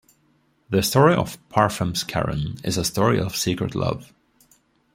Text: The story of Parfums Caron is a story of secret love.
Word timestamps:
The 0.71 0.81
story 0.81 1.13
of 1.13 1.37
Parfums 1.49 2.03
Caron 2.07 2.55
is 2.63 2.75
a 2.75 2.83
story 2.83 3.19
of 3.19 3.35
secret 3.35 3.75
love. 3.75 4.11